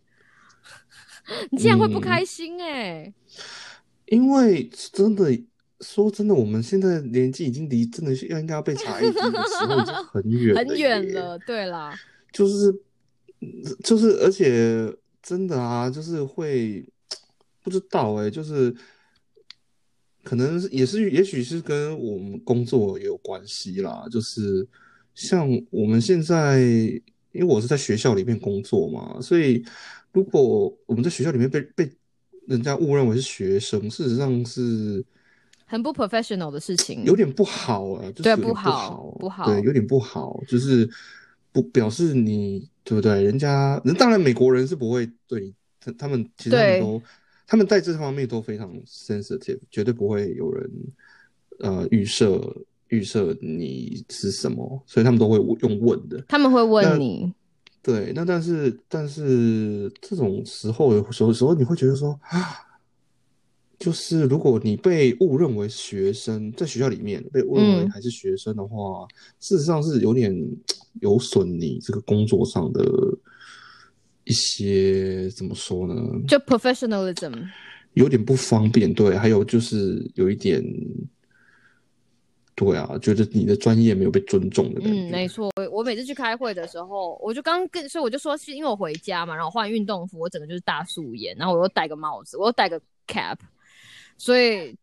[1.49, 3.11] 你竟然会不开心哎？
[4.05, 5.35] 因为真的
[5.81, 11.39] 说真的，我们现在年纪已经离真的是要应该要被查 ID 的时候已经很远 很远了。
[11.39, 11.99] 对啦。
[12.35, 12.81] 就是，
[13.81, 14.93] 就是，而且
[15.23, 16.85] 真的啊，就是会
[17.63, 18.75] 不知道哎，就是
[20.21, 24.05] 可能也是，也许是跟我们工作也有关系啦。
[24.11, 24.67] 就是
[25.13, 26.59] 像我们现在，
[27.31, 29.65] 因为我是在学校里面工作嘛，所以
[30.11, 31.89] 如果我们在学校里面被被
[32.47, 35.01] 人家误认为是学生，事实上是
[35.65, 40.89] 很不 professional 的事情，有点不好啊，就是不好，不好，对，有点不好，就是。
[41.55, 43.23] 不表示你对不对？
[43.23, 47.01] 人家人当然美国人是不会对他他们其实他们都
[47.47, 50.69] 他们在这方面都非常 sensitive，绝对不会有人
[51.59, 52.53] 呃预设
[52.89, 56.21] 预设你是什么，所以他们都会用问的。
[56.27, 57.33] 他们会问你，
[57.81, 62.61] 对，那但是但是这种时候有时候时候你会觉得说啊。
[63.77, 69.05] 就是如果你被误认为学生，在学校里面被误认为还是学生的话，
[69.39, 70.33] 事实上是有点
[71.01, 72.83] 有损你这个工作上的
[74.23, 75.93] 一些怎么说呢？
[76.27, 77.47] 就 professionalism
[77.93, 80.63] 有点不方便，对，还有就是有一点，
[82.55, 85.01] 对啊，觉得你的专业没有被尊重的感觉。
[85.01, 93.37] 嗯，没错，我每次去开会的时候，我就刚跟，所以我就说是因为我回家嘛，然后换运动服，我整个就是大素颜，然后我又戴个帽子，我又戴个 cap。
[94.17, 94.75] 所以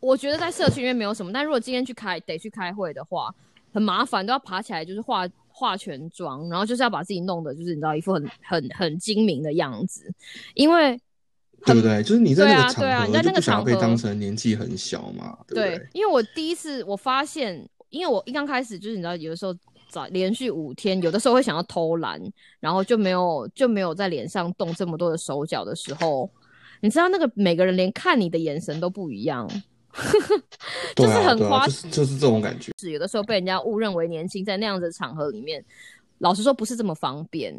[0.00, 3.34] 我觉得在社区里面没有什么，但如果今天去开得去开会的话，
[3.72, 10.12] 很麻烦，都要爬起来就是化化全妆，然后就是要把自己弄的就是你知道一副很很很精明的样子，
[10.54, 11.00] 因为
[11.64, 12.02] 对不对？
[12.02, 15.88] 就是你在那个对啊，你在那个场合被当成年纪很小嘛，对不对？
[15.92, 19.54] 因为我第一次我发现，因为我一刚开始就是你知道有的时候。
[19.90, 22.20] 早连续五天，有的时候会想要偷懒，
[22.58, 26.28] 然后就没有就没有在脸上动这么多的手脚的时候，
[26.84, 29.48] 你知道那个每个人连看你的眼神都不一样，
[30.94, 32.72] 就是很夸，就是就是这种感觉。
[32.78, 35.64] 是有的时候被人家误认为年轻，在那样的场合里面，
[36.18, 37.56] 老实说不是这么方便。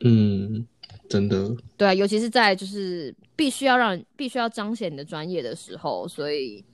[0.00, 0.66] 嗯，
[1.06, 1.54] 真的。
[1.76, 6.64] 对啊，尤其是在就是必须要让必须要彰显你的专业的时候，所以。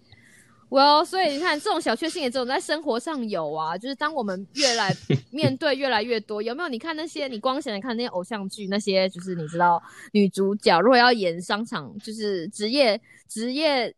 [0.70, 3.76] well，所以你看，这种小确幸也只有在生活上有啊。
[3.76, 4.94] 就是当我们越来
[5.30, 6.68] 面对越来越多，有没有？
[6.68, 13.94] 你看那些你光显的看那些偶像剧，那些就是你知道女主角如果要演商场，就是职业职业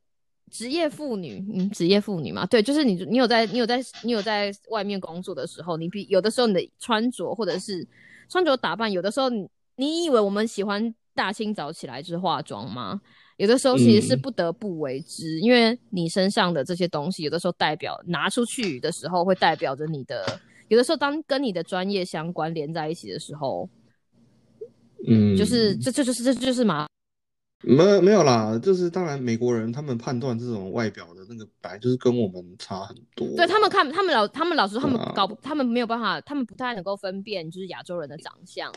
[0.51, 7.87] 职业妇女，嗯，职业妇女嘛，对，就是你你有在你有在你有在外面工作的时候，你比有的时候你的穿着或者是
[8.29, 13.01] 穿着打扮，有的时候你你以为我们喜欢大清早起来就是化妆吗？
[13.41, 20.39] 有的时候其实是不得不为之，因为你身上的这些东西，有的时候代表拿出去的时候，会代表着你的。
[20.69, 23.67] 有的时候，当跟你的专业相关连在一起的时候，
[25.09, 26.87] 嗯，就是这这就是这就是嘛，
[27.63, 33.27] 没没有啦，就是当然美国人他们判断这种外表的那个白，就是跟我们差很多。
[33.37, 38.71] 对他们看，他们老他们老师，他们搞他们没有办法，他们不太能够分辨就是亚洲人的长相。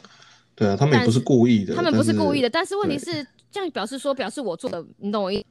[0.56, 3.26] 对啊，他们也不是故意的，他们不是故意的，但是问题是。
[3.52, 5.46] 这样表示说，表示我做的，你懂我意？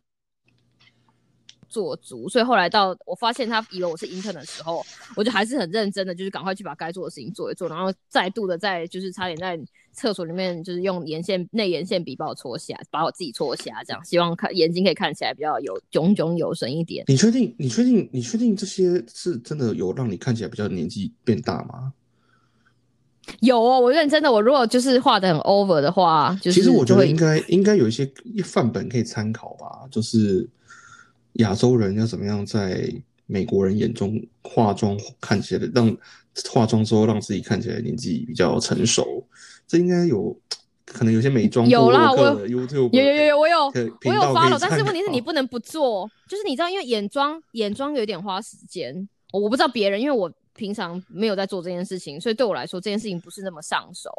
[1.68, 4.84] 做足，所以后来到我发现他以为我是 intern 的时候，
[5.14, 9.56] 我就还是很认真的，就是赶快去把该做的事情做一做，然后再度的在就是差点在
[9.92, 17.04] 厕所里面就是用眼线内眼线笔把我戳瞎，把我自己戳瞎，这样希望看眼睛可以看起来比较有炯炯有神一点。
[17.06, 17.54] 你确定？
[17.56, 18.10] 你确定？
[18.12, 21.94] 你确定这些是真的有让你看起来比较年纪变大吗？
[23.40, 24.30] 有哦，我认真的。
[24.30, 28.10] 我如果就是画的很 over 的话，就是其实我觉得应该应该有一些
[28.44, 29.86] 范本可以参考吧。
[29.90, 30.48] 就是
[31.34, 32.92] 亚洲人要怎么样在
[33.26, 35.96] 美国人眼中化妆看起来让
[36.50, 39.24] 化妆之后让自己看起来年纪比较成熟，
[39.68, 40.36] 这应该有
[40.84, 43.66] 可能有些美妆有啦，我 YouTube 有有有有我有
[44.04, 50.30] 我有发了，但是问题是你不能不做，就是你知道，因为眼妆眼妆有点花时间，我不知道别人，因为我。
[50.54, 54.10] 平常没有在做这件事情，所以对我来说这件事情不是那么上手。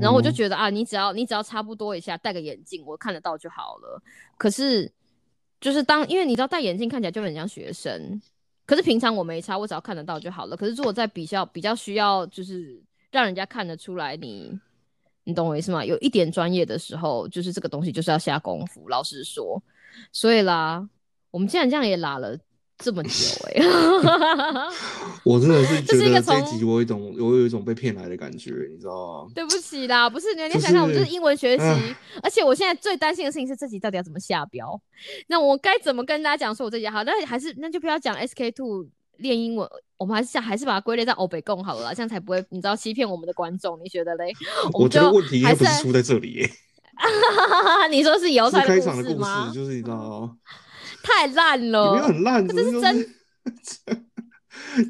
[0.00, 4.00] 然后我就觉得啊，你只要你只要差不多一下，戴个眼镜我看得到就好了。
[4.38, 4.90] 可是
[5.60, 8.20] 就是当因为你知道戴眼镜看起来就很像学生，
[8.64, 10.56] 可是平常我没差，我只要看得到就好了。
[10.56, 14.58] 可是如果在比较比较需要就是让人家看得出来你
[15.24, 15.84] 你懂我意思吗？
[15.84, 18.88] 有一点专业的时候，就是这个东西就是要下功夫。
[18.88, 19.62] 老实说，
[20.12, 20.88] 所以啦，
[21.30, 22.38] 我们既然这样也拉了。
[22.78, 23.08] 这么久
[23.46, 23.54] 哎，
[25.24, 29.30] 我真的是觉得这集我有一种我有一种被骗来的感觉，你知道吗？
[29.34, 31.64] 对不起啦，不是你你想想，我就是英文学习，
[32.22, 34.78] 而且我现在最担心的事情是这集到底要怎么下标？
[35.28, 37.02] 那我该怎么跟大家讲说我这集好？
[37.04, 38.86] 那还是那就不要讲 SK two
[39.16, 44.30] 练英文，我们还是想还是把它归类在欧北共好了，这样才不会你知道欺骗我们的观众，你觉得嘞？
[44.74, 46.46] 我觉得问题不是出在这里，
[47.90, 50.30] 你说是油菜开场的故事就是你知道。
[51.06, 53.14] 太烂了，没有很烂， 这是真。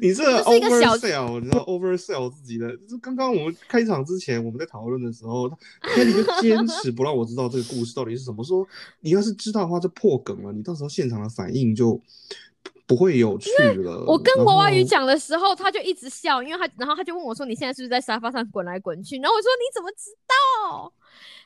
[0.01, 2.75] 你这 oversell，你知道 oversell 自己的。
[2.89, 5.47] 就刚刚我们开场之前，我们在讨论的时候
[5.81, 8.43] ，Kelly 就坚持不让我知道这个故事到底是什么。
[8.43, 8.67] 说
[9.01, 10.51] 你要是知道的话，就破梗了。
[10.51, 12.01] 你到时候现场的反应就
[12.85, 13.51] 不会有趣
[13.83, 14.03] 了。
[14.07, 20.91] 我跟娃娃鱼讲的时候，他就一直笑，因为他然后他就问我说：“你现在是不是在沙发上滚来滚去？”然后我说：“你怎么知道？”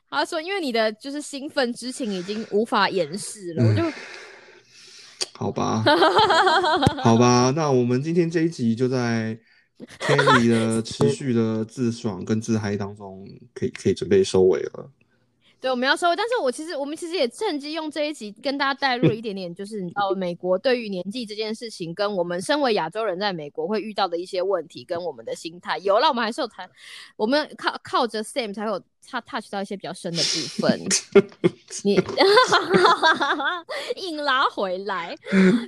[0.09, 3.83] 他说：“因为你的就是兴奋之情已经无法掩饰了。”我就。
[5.41, 5.83] 好吧，
[7.03, 9.35] 好吧，那我们今天这一集就在
[9.99, 14.91] Kelly 的持续的自爽跟自嗨当中，可以可以准备收尾了。
[15.61, 25.77] 对，我们要收尾，但是我其实我们其实也趁机用这一集跟大家带入一点点，就是你知道美国对于年纪这件事情，跟我们身为亚洲人在美国会遇到的一些问题，跟我们的心态。
[25.77, 26.67] 有了，我们还是有谈，
[27.15, 30.81] 我们靠靠着 Sam 才有他 touch 到一些比较深的部分。
[31.83, 31.93] 你
[34.01, 35.15] 硬拉回来，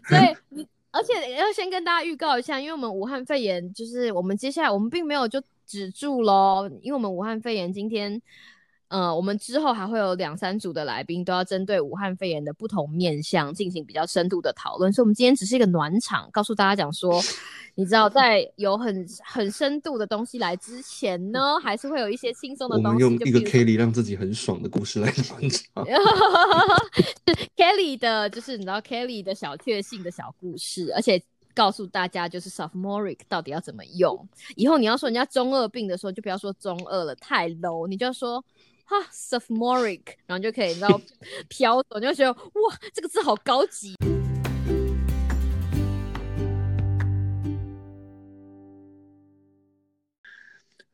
[0.09, 8.19] 所以你而且要先跟大家预告一下，因为我们武汉肺炎就是我们接下来我们并没有就止住喽，因为我们武汉肺炎今天。
[8.93, 14.93] 呃，我们之后还会有两三组的来宾，都要针对武汉肺炎的不同面向进行比较深度的讨论。
[14.93, 17.19] 所以，我们今天只是一个暖场，告诉大家讲说，
[17.73, 23.03] 你知道，在有很很深度的东西来之前呢，还是会有一些轻松的东西。
[23.03, 25.83] 我们用一个 Kelly 让自己很爽的故事来暖场。
[27.57, 31.19] Kelly 的，就是你知道 Kelly 的小确幸的小故事，而且
[31.55, 34.29] 告诉大家就是 Sophomoric 到底要怎么用。
[34.55, 38.45] 以后你要说人家中二病的时候，就不要说中二了，太 low，你就要说。
[38.85, 40.99] 哈，sophomoric，然后就可以，你知道
[41.47, 43.95] 飘走，你就觉得哇，这个字好高级。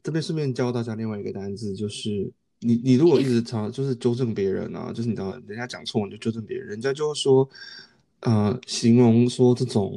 [0.02, 7.48] 这边顺便教大家另外一个单字，就是你你如果一直常就是纠正别人啊，就是你知道人家讲错你就纠正别人，人家就会说，
[8.22, 9.94] 呃，形容说这种，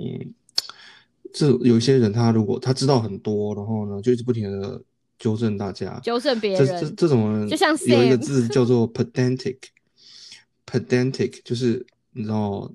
[1.32, 4.82] 这有一些人他如果他知道很多，然后呢就一直不停的
[5.23, 6.66] 纠正大家，纠正别人。
[6.66, 12.68] 这这，这种人就像有一个字叫做 pedantic，pedantic 就是你知道，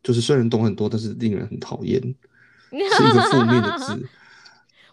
[0.00, 2.00] 就是虽然懂很多，但是令人很讨厌，
[2.70, 4.08] 是一个负面的字。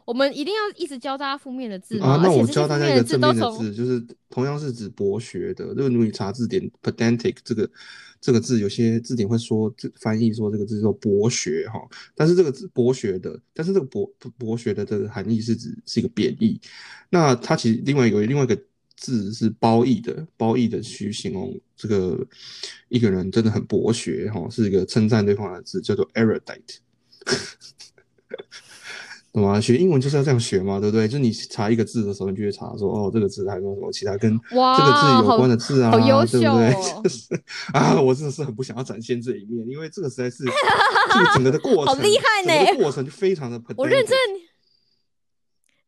[0.05, 2.07] 我们一定要一直教大家负面的字吗？
[2.07, 5.65] 啊，那我教大家一个正面的字，就是同样是指博学的。
[5.67, 7.69] 如果你查字典，pedantic 这个
[8.19, 11.79] 这个字，有些字典会说这翻译说这个字叫博学哈，
[12.15, 16.59] 但是这个字博学的，但是这个博博学的这个含义是指是一个贬义。
[17.09, 18.57] 那它其实另外有另外一个
[18.95, 22.25] 字是褒义的，褒义的去形容这个
[22.89, 26.77] 一个人真的很博学哈，是一个称赞对方的字，叫做 erudite。
[29.33, 29.59] 懂吗？
[29.59, 31.07] 学英文就是要这样学嘛，对不对？
[31.07, 36.71] 就你查一个字的时候，你就会查说，哦，这个字还有没有什么其他跟哇这个字有关的字啊，好好优对不对？
[36.71, 43.59] 秀哦 就是啊，我真的是很不想要展现这一面，因为这个实在是这个整个的过程， 好厉害呢过程就非常的。
[43.75, 44.15] 我认真，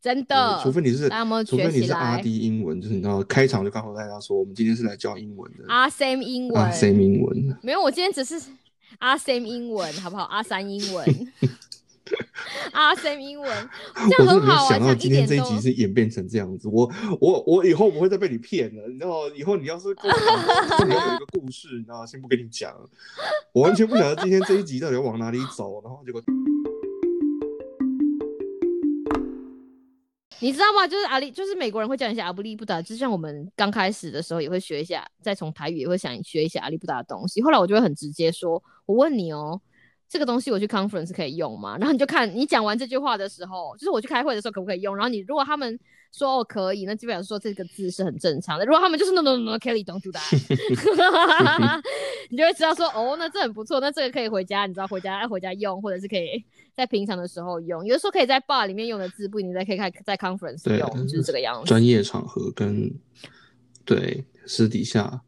[0.02, 1.10] 真的，除非你是
[1.46, 7.58] 除非你是阿来 D 英文，就是你知道开场就告诉大家说，我们今天是来教英文的阿 Sam 英文，啊，same 英文。
[7.62, 8.40] 没有，我今天只是
[9.00, 10.24] 阿 Sam 英文，好不好？
[10.24, 11.06] 阿三英文，
[12.72, 22.76] 阿 Sam 英文， 这样我真的没想到今天这一集是演变成这样子，我我我以后不会再被你骗了，你知道，以后你要是跟我讲说你要有一个故事，你知道，先不跟你讲，
[23.54, 26.22] 我完全不晓得今天这一集到底要往哪里走，然后结果
[30.42, 30.86] 你知道吗？
[30.86, 37.42] 就是阿里，就是美国人会叫你一些阿布利布达，就像我们刚开始的时候也会学一下，再从台语也会想学一下阿里布达的东西。
[37.42, 39.60] 后来我就会很直接说，我问你哦，
[40.16, 41.76] 这个东西我去 conference 可以用吗？
[41.78, 44.96] 然后你就看你讲完这句话的时候，就是我去开会的时候可不可以用？
[44.96, 45.78] 然后你如果他们
[46.14, 48.66] 说哦可以，那基本上说这个字是很正常的。
[48.66, 51.82] 如果他们就是 no no no no，Kelly don't do that，
[52.30, 56.42] 你就会知道说哦，那这很不错，那这个可以回家，你知道回家要回家用，或者是可以
[56.74, 57.86] 在平常的时候用。
[57.86, 61.68] 有的时候可以在 bar 里面用的字，不一定在可以看在 conference 对用，就是这个样子。
[61.68, 62.90] 专业场合跟
[63.84, 65.22] 对私底下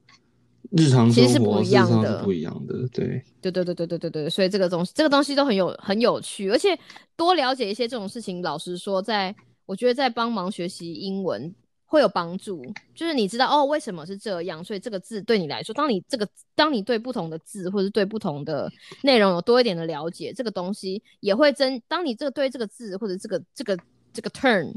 [0.72, 6.78] 日常其实是不一样的不一样的，对，对对对对对对对，所以这个东西这个东西都很有很有趣，而且
[7.16, 9.34] 多了解一些这种事情，老实说在，
[9.66, 11.54] 我觉得在帮忙学习英文
[11.86, 12.66] 会有帮助。
[12.94, 18.70] 就是你知道哦，为什么是这样，所以这个字对你来说，当你这个当你对不同的字或者是对不同的
[19.04, 21.82] 内容有多一点的了解，这个东西也会增。
[21.88, 23.78] 当你这个对这个字或者这个这个
[24.12, 24.74] 这个 turn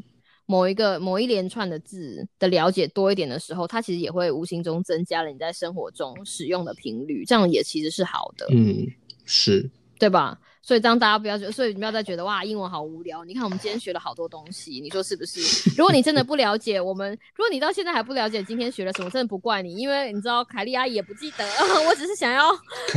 [0.51, 8.49] 某一个某一连串的字的了解多一点的时候，它其实也会无形中增加了你在生活中使用的频率，这样也其实是好的。
[8.51, 8.85] 嗯，
[9.25, 10.41] 是，对吧？
[10.63, 13.25] 所以这样大家不要觉得，所以你不要再觉得哇，英文好无聊。
[13.25, 15.41] 你看我们今天学了好多东西，你说是不是？
[15.77, 21.45] 如果你真的不了解我们，如果你到现在还不了解今天学了什么，真的不怪你，因为你知道凯莉阿姨也不记得。
[21.89, 22.51] 我只是想要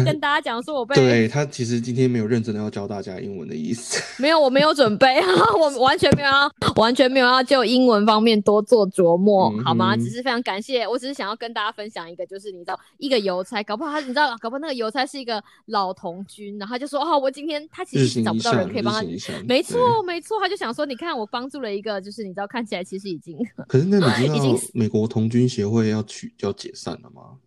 [0.05, 5.21] 跟大家讲说，我被对他其实今天没有认真的要教大家英文的意思， 没有，我没有准备，
[5.57, 9.95] 我完全没有要，完全没有要就英文方面多做琢磨，好吗？
[9.95, 19.01] 只是非常感谢，我只是想要跟大家分享一个，就是你知道一个邮差，搞不好他你知道，搞不好那个邮差是一个老童军，然后他就说哦，我今天他其日实找不到人可以帮他
[19.47, 19.61] 没。
[19.63, 23.37] 错，没错，他就想说，你看我帮助了一个，就是你知道看起来其实已经
[23.67, 27.37] 可是那你知 道美国童军协会要取要解散了吗？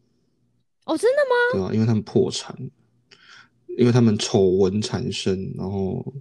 [0.84, 1.34] 哦，真的吗？
[1.52, 2.57] 对啊，因为他们破产，
[3.76, 6.14] 因为他们丑闻缠身，然后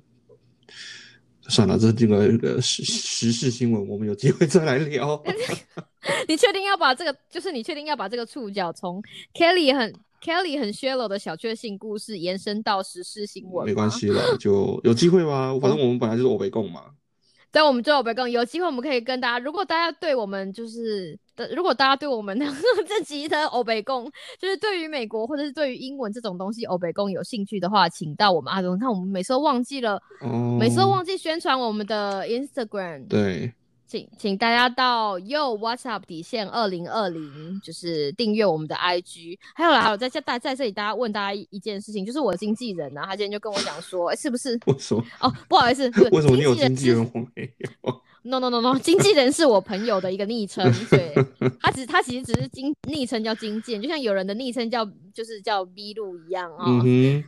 [1.48, 5.24] 算了，这这个这个时时事新闻，我们有机会再来聊。
[6.28, 9.02] 你确定要把这个，就是你确定要把这个触角从
[9.34, 9.94] Kelly 很
[10.26, 13.64] Kelly 很 shallow 的小确幸故事延伸到时事新闻？
[13.64, 13.86] 没关。
[13.92, 15.56] 系了，就有机会吗。
[15.62, 16.82] 反正我们本来就是欧北共嘛。
[17.54, 22.46] 对，我们就欧北共有机会，我们可以跟大家，如果大家对我们就是，的如果大家对我们的
[22.90, 28.78] 这集的欧北共，就是对于美国或者是对于英文这种东西欧北共有兴趣的话，请到我们阿东。
[28.80, 33.08] 看我们每次都忘记了，哦，每次都忘记宣传我们的 Instagram。
[33.08, 33.54] 对，
[33.88, 39.38] 请请大家到 Yo What's Up 底线二零二零，就是订阅我们的 IG。
[39.54, 44.60] 还有啦，还有在在在在这里，大家问大家一一件事情，就是我的经纪人啊，他今天就跟我讲说，哎、是不是？
[44.66, 45.04] 为什么？
[45.22, 51.14] 哦，不好意思，为什么你有经纪人我没有？？No No No No，经纪人是我朋友的一个昵称，对，
[51.62, 54.84] 他只他其实只是经昵称叫经纪人，就像有人的昵称叫
[55.14, 56.66] 就是叫 B 路一样啊。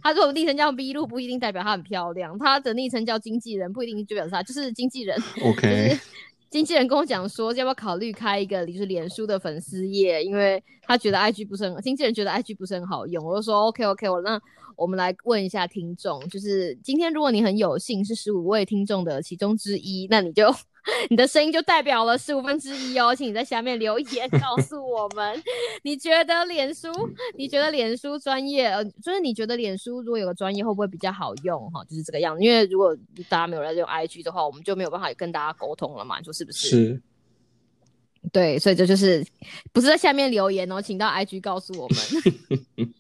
[0.02, 5.16] 他如果昵称叫 B 路，不一定代表他很漂亮；他的昵称叫经纪人，不一定就表示他就是经纪人。
[5.36, 6.00] 就是 OK，
[6.58, 13.24] 经纪人跟我讲说，要不要考虑开一个就是脸书的粉丝页，因为他觉得 IG 不是很，经纪人觉得 IG 不是很好用。
[13.24, 14.42] 我就说 OK OK，我那
[14.76, 20.52] 我们来问一下听众，就是今天如果你很有幸是十五位听众的其中之一，那你就
[21.10, 25.44] 你的声音就代表了十五分之一哦，请你在下面留言告诉我们，
[25.84, 26.90] 你觉得脸书，
[27.36, 31.84] 你觉得脸书专业，呃，就是你觉得脸书如果有个专业会不会比较好用哈？
[31.86, 32.96] 就是这个样子，因为如果
[33.30, 36.70] 大家没有在用 IG 的话，我们就没有办法跟大家沟通了嘛，你说是不是？
[36.70, 37.02] 是。
[38.34, 39.26] 对，所以这就是
[39.72, 41.98] 不是在下面留言哦，请到 IG 告诉我们。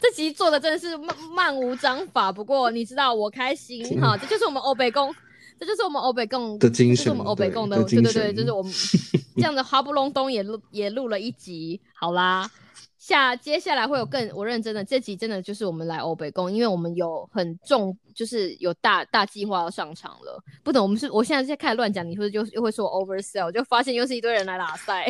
[0.00, 5.12] 这集做的真的是漫漫无章法，不过你知道我开心哈，这就是我们欧北共，
[5.58, 8.72] 这就是我们欧北共的精神，我们欧北共的，对对对，就是我们
[9.36, 12.50] 这样子，哈不隆咚也录也录了一集，好啦。
[12.98, 20.42] 下接下来会有更我认真的这集真的就是我们来欧北宫，因为我们有很重就是有大大计划要上场了。
[20.64, 25.04] 不懂我们是我现在在开始乱讲，你会就又会说 oversell，就发现又是一堆人来拉塞。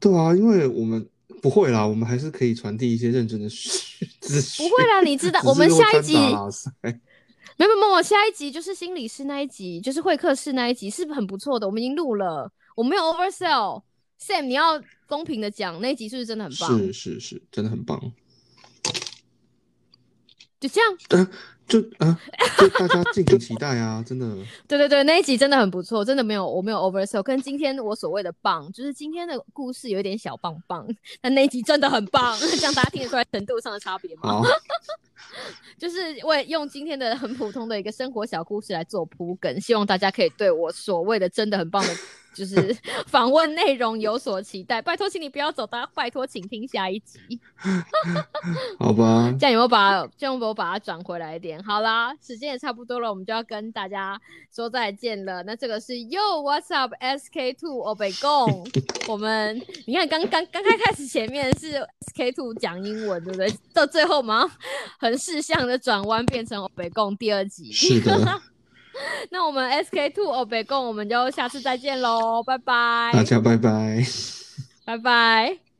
[0.00, 1.06] 对啊，因为我们
[1.42, 3.46] 不会啦，我们还是可以传递一些认真的
[4.20, 4.66] 资讯。
[4.66, 6.16] 不会啦，你知道我们下一集
[7.56, 11.66] 没有没有，下一集就是心理师那一集，就是会客室那一集，是不是很不错的？
[11.66, 13.82] 我们已经录了，我没有 oversell。
[14.20, 16.78] Sam，你要公平的讲，那一集是不是真的很棒？
[16.78, 18.00] 是是是，真的很棒。
[20.60, 21.28] 就这样，嗯，
[21.66, 22.16] 就啊，
[22.56, 24.00] 就大家敬请期待啊！
[24.06, 24.24] 真的，
[24.68, 30.86] 对对对，那一集真的很不错，真的没有我没有 oversell，跟今天我所谓的棒，就是今天的故事有点小棒棒，
[31.20, 34.40] 但那一集真的很棒， 这样大家听得出来程度上的差别吗？
[35.78, 41.94] 就是为用今天的很普通的一个生活小故事来做铺梗，希望大家可以对我所谓的真的很棒的。
[42.34, 42.76] 就是
[43.06, 47.18] 访问内容有所期待，拜托，请你不要走，大家拜托，请听下一集。
[48.78, 51.62] 好吧， 这样有没有把这样有没有把它转回来一点？
[51.62, 54.20] 好啦，时间也差不多了，我们就要跟大家
[54.54, 55.42] 说再见了。
[55.44, 58.66] 那这个是 Yo，What's up，SK Two 欧北贡。
[59.08, 63.52] 我们你看，刚刚刚开开始前面是 SK Two 讲英文，对不对？
[63.72, 64.50] 到最后嘛，
[64.98, 67.70] 很事项的转弯变成欧北贡第二集。
[67.72, 68.40] 是的。
[69.30, 74.04] 那我们 SK Two 哦，北共，我们就下次再见喽，拜拜，大家拜拜，
[74.84, 75.71] 拜拜。